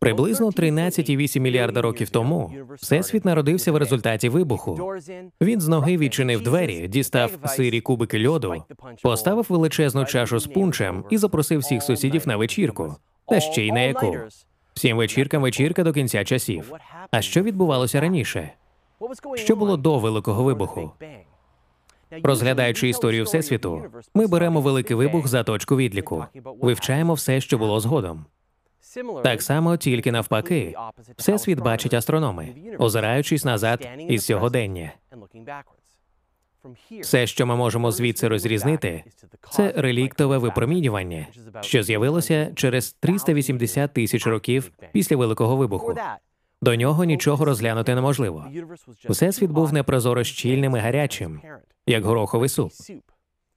[0.00, 4.94] Приблизно 13,8 мільярда років тому всесвіт народився в результаті вибуху.
[5.42, 8.64] Він з ноги відчинив двері, дістав сирі кубики льоду,
[9.02, 12.94] поставив величезну чашу з пунчем і запросив всіх сусідів на вечірку.
[13.28, 14.16] Та ще й на яку.
[14.74, 16.72] Всім вечіркам вечірка до кінця часів.
[17.10, 18.50] А що відбувалося раніше?
[19.34, 20.92] Що було до великого вибуху?
[22.22, 23.82] Розглядаючи історію всесвіту,
[24.14, 26.24] ми беремо великий вибух за точку відліку,
[26.60, 28.24] вивчаємо все, що було згодом.
[29.24, 30.74] Так само, тільки навпаки,
[31.16, 34.92] всесвіт бачать астрономи, озираючись назад із сьогодення.
[37.00, 39.04] Все, що ми можемо звідси розрізнити,
[39.50, 41.26] це реліктове випромінювання,
[41.60, 45.94] що з'явилося через 380 тисяч років після великого вибуху.
[46.62, 48.46] До нього нічого розглянути неможливо.
[49.08, 51.40] Всесвіт був непрозоро щільним і гарячим,
[51.86, 52.72] як гороховий суп.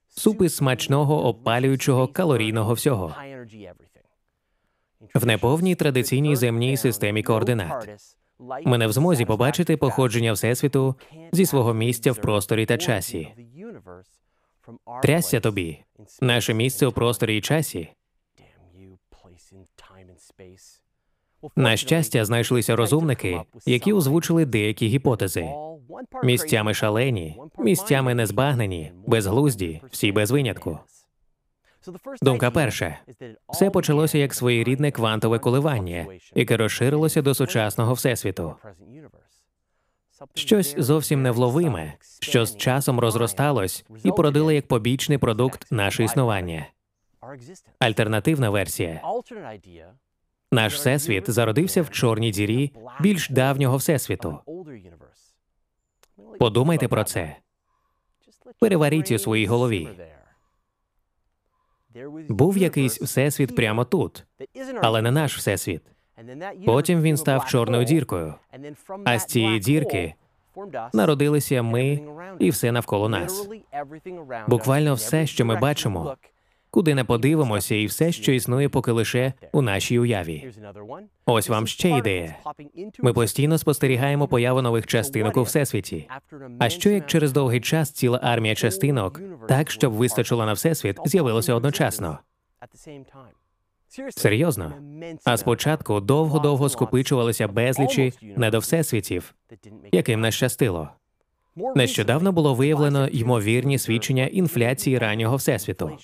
[0.09, 3.15] Суп із смачного, опалюючого, калорійного всього.
[5.15, 7.89] В неповній традиційній земній системі координат.
[8.65, 10.95] Ми не в змозі побачити походження Всесвіту
[11.31, 13.27] зі свого місця в просторі та часі.
[15.01, 15.83] Трясся тобі.
[16.21, 17.89] Наше місце у просторі і часі.
[21.55, 25.49] На щастя, знайшлися розумники, які озвучили деякі гіпотези.
[26.23, 30.79] Місцями шалені, місцями незбагнені, безглузді, всі без винятку.
[32.21, 32.99] Думка перша
[33.49, 38.55] все почалося як своєрідне квантове коливання, яке розширилося до сучасного всесвіту.
[40.33, 46.67] Щось зовсім невловиме, що з часом розросталось і породило як побічний продукт наше існування.
[47.79, 49.01] Альтернативна версія
[50.51, 54.39] наш всесвіт зародився в чорній дірі більш давнього всесвіту.
[56.39, 57.35] Подумайте про це.
[58.59, 59.89] Переваріть у своїй голові.
[62.29, 64.25] Був якийсь всесвіт прямо тут,
[64.81, 65.81] але не наш всесвіт.
[66.65, 68.33] Потім він став чорною діркою.
[69.05, 70.13] А з цієї дірки
[70.93, 71.99] народилися ми
[72.39, 73.49] і все навколо нас.
[74.47, 76.15] Буквально все, що ми бачимо,
[76.71, 80.51] куди не подивимося, і все, що існує поки лише у нашій уяві.
[81.25, 82.35] Ось вам ще ідея.
[82.99, 86.07] Ми постійно спостерігаємо появу нових частинок у всесвіті.
[86.59, 91.53] А що як через довгий час ціла армія частинок, так щоб вистачило на всесвіт, з'явилося
[91.53, 92.19] одночасно?
[94.09, 94.73] Серйозно?
[95.25, 99.35] А спочатку довго-довго скопичувалися безлічі недовсесвітів,
[99.91, 100.89] яким не щастило.
[101.75, 105.97] Нещодавно було виявлено ймовірні свідчення інфляції раннього всесвіту.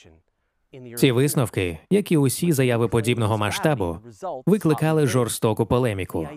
[0.97, 3.97] Ці висновки, як і усі заяви подібного масштабу,
[4.45, 6.28] викликали жорстоку полеміку.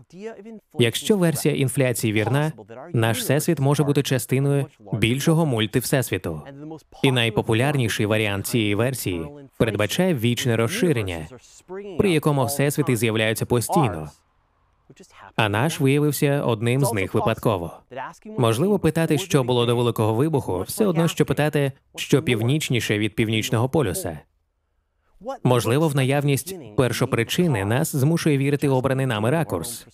[0.79, 2.53] Якщо версія інфляції вірна,
[2.93, 6.43] наш всесвіт може бути частиною більшого мультивсесвіту.
[7.03, 9.27] І найпопулярніший варіант цієї версії
[9.59, 11.27] передбачає вічне розширення,
[11.99, 14.09] при якому всесвіти з'являються постійно.
[15.37, 17.73] А наш виявився одним з них випадково.
[18.25, 23.69] Можливо, питати, що було до великого вибуху, все одно що питати, що північніше від північного
[23.69, 24.19] полюса.
[25.43, 29.87] Можливо, в наявність першопричини нас змушує вірити обраний нами ракурс.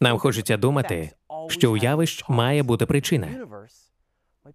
[0.00, 1.10] Нам хочеться думати,
[1.48, 3.28] що у явищ має бути причина.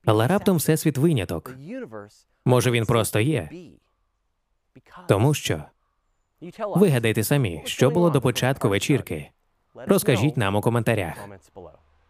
[0.06, 1.56] Але раптом всесвіт виняток.
[2.46, 3.50] Може, він просто є.
[5.08, 5.64] Тому що
[6.76, 9.30] вигадайте самі, що було до початку вечірки.
[9.76, 11.30] Розкажіть нам у коментарях.